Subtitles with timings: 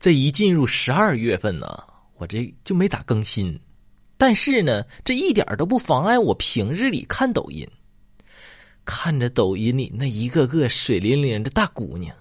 [0.00, 1.66] 这一进入十二月份呢，
[2.16, 3.56] 我这就没咋更新。
[4.16, 7.68] 但是呢，这一点都不妨碍我平日里看抖音。
[8.86, 12.16] 看着抖音里那一个个水灵灵的大姑娘，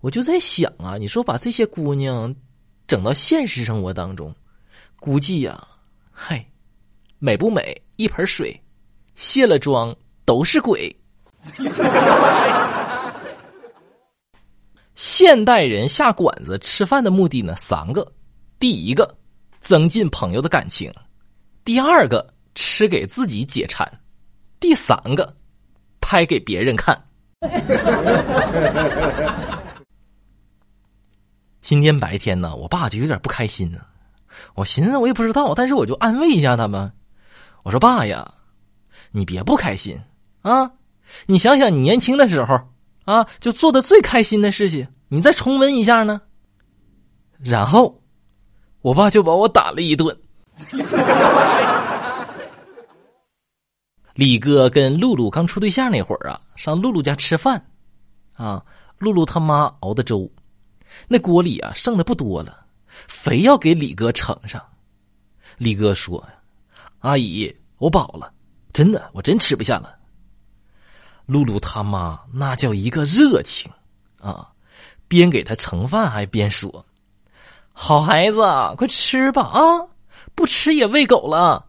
[0.00, 2.32] 我就在想啊，你说把这些姑娘
[2.86, 4.32] 整到现实生活当中，
[5.00, 5.66] 估计呀，
[6.12, 6.46] 嗨，
[7.18, 7.82] 美不美？
[7.96, 8.58] 一盆水，
[9.16, 10.96] 卸了妆都是鬼。
[15.02, 18.12] 现代人下馆子吃饭的目的呢，三个：
[18.58, 19.16] 第一个，
[19.58, 20.92] 增进朋友的感情。
[21.64, 23.90] 第二个吃给自己解馋，
[24.60, 25.34] 第三个
[26.02, 27.02] 拍给别人看。
[31.62, 33.78] 今天白天呢，我爸就有点不开心呢。
[34.54, 36.92] 我寻思我也不知道，但是我就安慰一下他们。
[37.62, 38.30] 我说：“爸呀，
[39.12, 39.98] 你别不开心
[40.42, 40.72] 啊！
[41.24, 42.60] 你想想你年轻的时候
[43.04, 46.20] 啊，就做的最开心的事情，你再重温一下呢。”
[47.42, 48.02] 然后，
[48.82, 50.16] 我爸就把我打了一顿。
[54.14, 57.64] 李哥跟露露刚处对象那会儿啊，上露露家吃饭，
[58.34, 58.62] 啊，
[58.98, 60.30] 露露他妈熬的粥，
[61.08, 62.66] 那锅里啊剩的不多了，
[63.08, 64.62] 非要给李哥盛上。
[65.56, 66.22] 李哥说
[67.00, 68.30] ：“阿姨，我饱了，
[68.72, 69.96] 真的，我真吃不下了。”
[71.30, 73.70] 露露他妈那叫一个热情
[74.20, 74.48] 啊，
[75.06, 76.84] 边给他盛饭还边说
[77.72, 78.38] ：“好孩子，
[78.76, 79.60] 快吃吧啊！”
[80.34, 81.66] 不吃也喂狗了。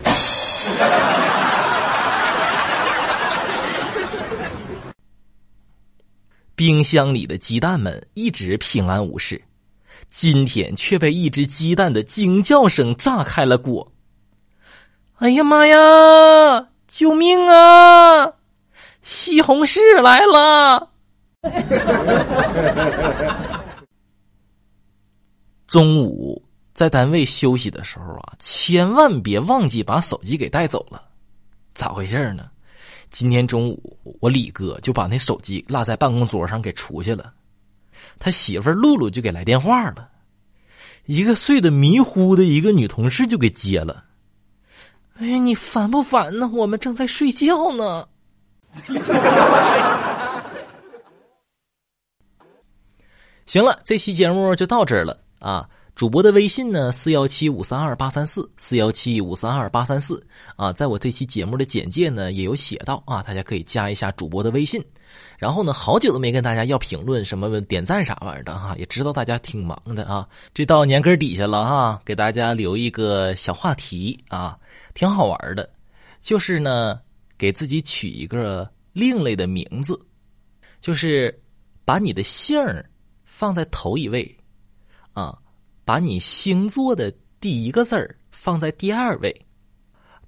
[6.56, 9.40] 冰箱里的鸡蛋们一直平安无事，
[10.08, 13.92] 今天却被一只鸡蛋的惊叫声炸开了锅。
[15.18, 16.66] 哎呀妈呀！
[16.88, 18.32] 救命啊！
[19.04, 20.90] 西红柿来了！
[25.68, 26.42] 中午。
[26.74, 31.00] 在单位休息的时候啊，千万别忘记把手机给带走了。
[31.72, 32.50] 咋回事呢？
[33.10, 37.32] 今天中午我李哥就把那手机落在办公桌上给出去了，
[38.18, 40.08] 他媳妇露露就给来电话了，
[41.06, 44.02] 一个睡得迷糊的一个女同事就给接了。
[45.18, 46.50] 哎呀，你烦不烦呢？
[46.52, 48.08] 我们正在睡觉呢。
[53.46, 55.68] 行了，这期节目就到这儿了啊。
[55.94, 56.90] 主播的微信呢？
[56.90, 60.20] 四幺七五三二八三四，四幺七五三二八三四
[60.56, 64.84] 啊，在我这期节目的简介呢也有写到啊，大家可以加一下主播的微信。
[65.38, 70.28] 然后呢，好久都没跟大家要评论什么点赞啥玩意儿的哈，也知道大家挺忙的啊。
[70.52, 74.56] 这到年根底下了哈，给大家留一个小话题啊，
[74.94, 75.70] 挺好玩的，
[76.20, 76.98] 就是呢，
[77.38, 80.00] 给自己取一个另类的名字，
[80.80, 81.42] 就是
[81.84, 82.88] 把你的姓儿
[83.24, 84.36] 放在头一位
[85.12, 85.38] 啊。
[85.86, 89.46] 把你星座的第一个字儿放在第二位，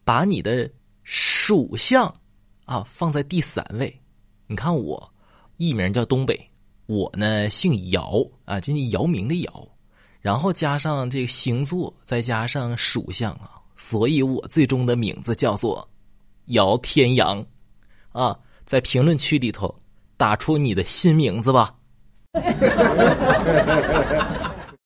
[0.05, 0.71] 把你的
[1.03, 2.15] 属相
[2.67, 3.99] 啊放在第三位。
[4.47, 5.11] 你看我
[5.56, 6.38] 艺名叫东北，
[6.84, 9.69] 我呢姓姚啊，就你姚明的姚，
[10.21, 15.88] 然后加上这个星座，再加上属相啊，所以我最终的名字叫做
[16.47, 17.45] 姚天阳
[18.12, 18.37] 啊。
[18.67, 19.73] 在评论区里头
[20.17, 21.73] 打出你的新名字吧。